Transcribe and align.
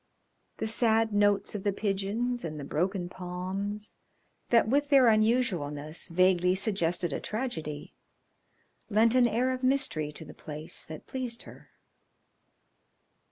The 0.57 0.65
sad 0.65 1.13
notes 1.13 1.53
of 1.53 1.61
the 1.63 1.71
pigeons 1.71 2.43
and 2.43 2.59
the 2.59 2.63
broken 2.63 3.07
palms, 3.07 3.93
that 4.49 4.67
with 4.67 4.89
their 4.89 5.05
unusualness 5.05 6.07
vaguely 6.07 6.55
suggested 6.55 7.13
a 7.13 7.19
tragedy, 7.19 7.93
lent 8.89 9.13
an 9.13 9.27
air 9.27 9.51
of 9.51 9.61
mystery 9.61 10.11
to 10.13 10.25
the 10.25 10.33
place 10.33 10.83
that 10.85 11.05
pleased 11.05 11.43
her. 11.43 11.69